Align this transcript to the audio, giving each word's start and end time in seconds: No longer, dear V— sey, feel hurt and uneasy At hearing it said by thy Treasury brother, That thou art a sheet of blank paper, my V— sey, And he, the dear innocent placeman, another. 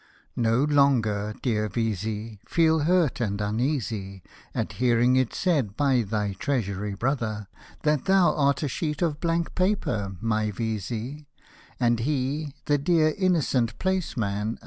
No 0.35 0.63
longer, 0.63 1.35
dear 1.43 1.69
V— 1.69 1.93
sey, 1.93 2.39
feel 2.47 2.79
hurt 2.89 3.21
and 3.21 3.39
uneasy 3.39 4.23
At 4.55 4.71
hearing 4.81 5.15
it 5.15 5.31
said 5.35 5.77
by 5.77 6.01
thy 6.01 6.33
Treasury 6.39 6.95
brother, 6.95 7.45
That 7.83 8.05
thou 8.05 8.33
art 8.35 8.63
a 8.63 8.67
sheet 8.67 9.03
of 9.03 9.19
blank 9.19 9.53
paper, 9.53 10.17
my 10.19 10.49
V— 10.49 10.79
sey, 10.79 11.27
And 11.79 11.99
he, 11.99 12.55
the 12.65 12.79
dear 12.79 13.13
innocent 13.15 13.77
placeman, 13.77 14.43
another. 14.57 14.59